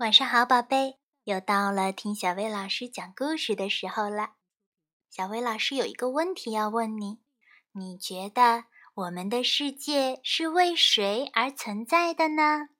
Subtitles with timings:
[0.00, 4.30] 晚上好，宝贝，又到了听小薇老师讲故事的时候了。
[5.10, 7.18] 小薇老师有一个问题要问你：
[7.72, 12.70] 你觉得我们的世界是为谁而存在的呢？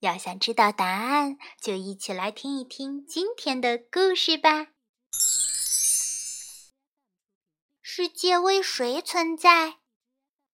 [0.00, 4.66] 要想知道答案，就一起来听一听今天的故事吧。
[7.80, 9.78] 世界为谁存在？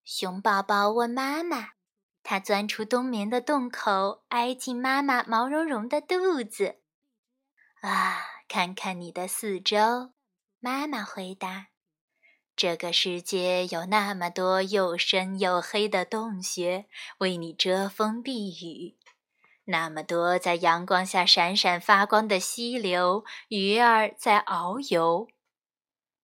[0.05, 1.76] 熊宝宝问妈妈。
[2.29, 6.81] 他钻出冬眠的洞口，挨进妈妈毛茸茸的肚子。
[7.83, 8.19] 啊，
[8.49, 10.11] 看看你的四周，
[10.59, 11.69] 妈妈回答
[12.57, 16.87] ：“这个世界有那么多又深又黑的洞穴，
[17.19, 18.99] 为你遮风避雨；
[19.67, 25.29] 那么多在阳光下闪闪发光的溪流，鱼儿在遨游。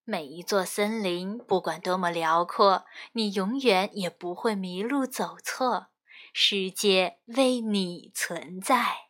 [0.02, 5.86] 每一座森林，不管多么辽阔，你永远也不会迷路走错。”
[6.34, 9.09] 世界为你存在。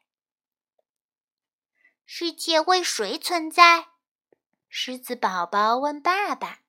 [2.04, 3.90] 世界为谁存在？
[4.68, 6.62] 狮子宝宝问爸爸。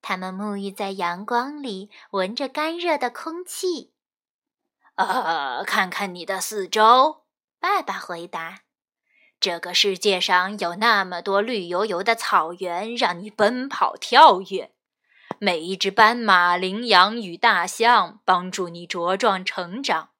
[0.00, 3.92] 他们沐浴在阳光里，闻着干热的空气。
[4.94, 7.26] 呃，看看你的四周，
[7.60, 8.62] 爸爸回答。
[9.38, 14.72] 这个世界上有那么多绿油油的草原，让你奔跑跳跃。
[15.40, 20.10] 每一只斑马、羚羊与大象帮助你茁壮成长，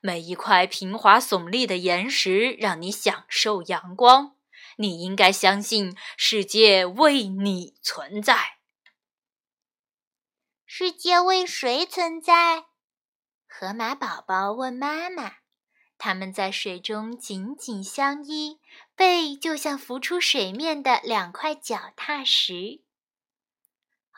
[0.00, 4.36] 每一块平滑耸立的岩石让你享受阳光。
[4.76, 8.58] 你应该相信，世界为你存在。
[10.66, 12.66] 世界为谁存在？
[13.46, 15.32] 河马宝宝问妈妈。
[15.98, 18.58] 他们在水中紧紧相依，
[18.96, 22.80] 背就像浮出水面的两块脚踏石。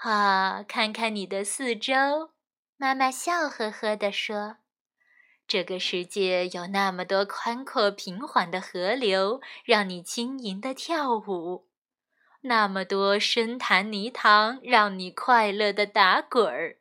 [0.02, 2.30] 啊，看看你的四周，
[2.76, 4.56] 妈妈笑呵呵地说
[5.46, 11.68] ：“这个世界有那么多宽阔平缓的河流，让你轻盈地跳舞；
[12.40, 16.78] 那么多深潭泥塘，让你快乐地打滚儿。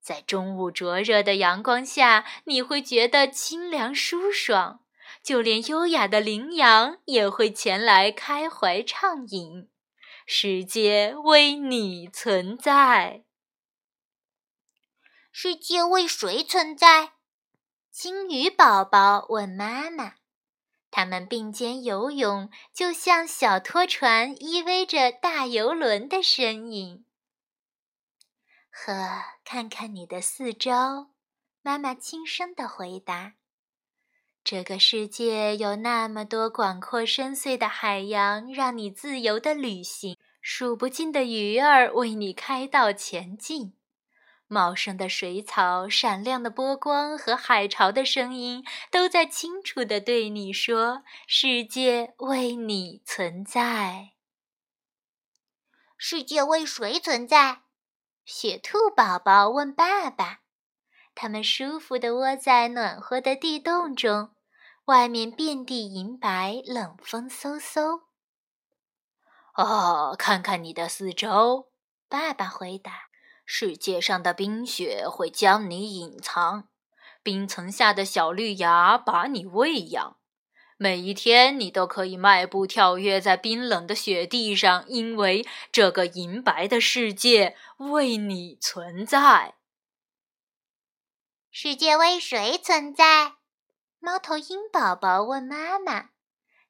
[0.00, 4.84] 在中午灼热的阳光下，你会觉得清凉舒爽，
[5.24, 9.68] 就连优雅的羚羊也会前来开怀畅饮。”
[10.30, 13.24] 世界为你存在。
[15.32, 17.12] 世界为谁存在？
[17.90, 20.16] 金鱼宝宝问妈妈。
[20.90, 27.06] 他们并肩游泳，就像小拖船依偎着大游轮的身影。
[28.70, 31.08] 呵，看看你的四周，
[31.62, 33.32] 妈妈轻声的回答。
[34.50, 43.74] 这个世界有那么多广阔深邃的海洋，让你自由的旅行；数不尽的鱼儿为你开道前进；
[44.46, 54.12] 茂盛的水草、闪亮的波光和海潮的声音，都在清楚地对你说：“世界为你存在。”
[55.98, 57.64] 世界为谁存在？
[58.24, 60.40] 雪兔宝宝问爸爸。
[61.14, 64.30] 他们舒服地窝在暖和的地洞中。
[64.88, 68.04] 外面遍地银白，冷风嗖嗖。
[69.54, 71.68] 哦，看看你的四周，
[72.08, 73.10] 爸爸回答。
[73.44, 76.68] 世界上的冰雪会将你隐藏，
[77.22, 80.16] 冰层下的小绿芽把你喂养。
[80.78, 89.56] 每一天，你都可以迈步跳跃在冰冷的雪地上，因为这个银白的世界为你存在。
[91.50, 93.37] 世界为谁存在？
[94.08, 96.08] 猫头鹰宝宝问妈妈：“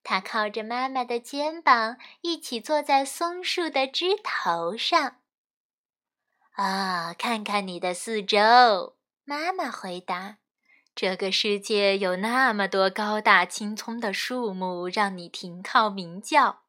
[0.02, 5.18] 它靠着妈妈的肩膀，一起坐在松树的枝头上。”
[6.58, 10.38] 啊，看看你的四周，妈妈回答
[10.96, 16.62] ：“这个世界有那么多高大青葱的树木，让你停靠鸣叫；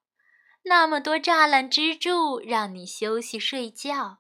[0.66, 4.20] 那么多栅栏支柱，让你休息睡觉。”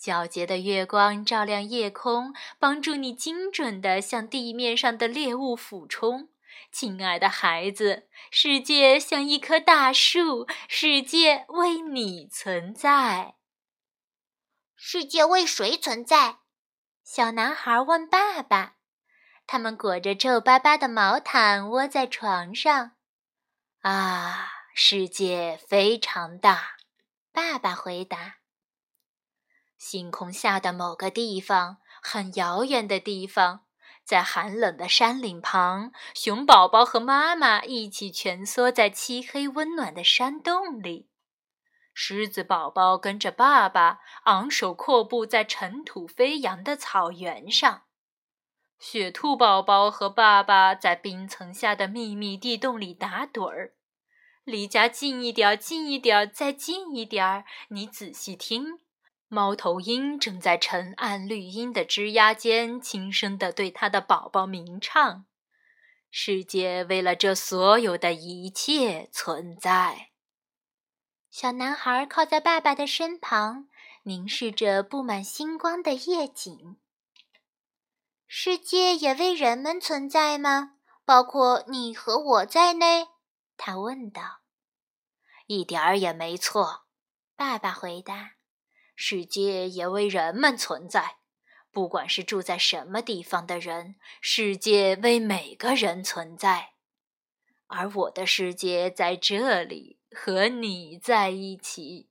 [0.00, 6.28] 皎洁的月光照亮夜空，帮助你精准地向地面上的猎物俯冲。
[6.70, 13.34] 亲爱的孩子，世界像一棵大树，世界为你存在。
[14.76, 16.38] 世界为谁存在？
[17.02, 18.74] 小男孩问爸爸。
[19.46, 22.92] 他们裹着皱巴巴的毛毯，窝在床上。
[23.80, 26.76] 啊，世界非常大，
[27.32, 28.37] 爸爸回答。
[29.78, 33.60] 星空下的某个地方，很遥远的地方，
[34.04, 41.08] 在寒冷的山岭旁，熊宝宝和妈妈一起蜷缩在漆黑温暖的山洞里。
[41.94, 47.82] 狮子宝宝跟着爸爸昂首阔步在尘土飞扬的草原上。
[48.78, 53.74] 雪兔宝宝和爸爸在冰层下的秘密地洞里打盹儿。
[54.44, 57.44] 离家近一点，近一点，再近一点儿。
[57.70, 58.78] 你仔细听，
[59.28, 65.26] 猫头鹰正在沉暗绿荫的枝桠间，轻声地对它的宝宝鸣唱
[66.10, 70.08] ：“世界为了这所有的一切存在。”
[71.30, 73.68] 小男孩靠在爸爸的身旁，
[74.04, 76.78] 凝视着布满星光的夜景。
[78.26, 80.76] 世界也为人们存在吗？
[81.04, 83.08] 包括你和我在内？
[83.58, 84.40] 他问道
[85.46, 86.86] ：“一点儿也没错。”
[87.36, 88.32] 爸爸回答
[89.00, 91.18] ：“世界也为人们存在，
[91.70, 96.70] 不管是住在什么地方的人，世界为每个人存在。
[97.68, 102.08] 而我的世界在这里，和你在一起。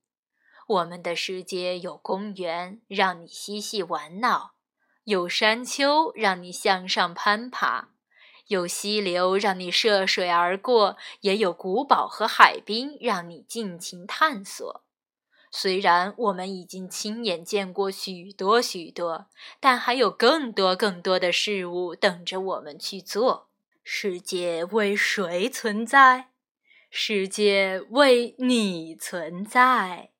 [0.65, 4.53] 我们的世界有公园，让你嬉戏玩闹；
[5.03, 7.89] 有山丘，让你向上攀爬。”
[8.47, 14.86] 有溪流让你涉水而过，也有古堡和海滨让你尽情探索。
[15.59, 19.27] 虽然我们已经亲眼见过许多许多，
[19.59, 23.49] 但还有更多更多的事物等着我们去做。
[23.83, 26.27] 世界为谁存在？
[26.91, 30.11] 世界为你存在。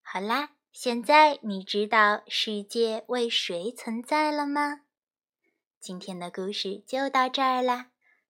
[0.00, 4.82] 好啦，现在你知道世界为谁存在了吗？
[5.80, 7.88] 今天的故事就到这儿啦！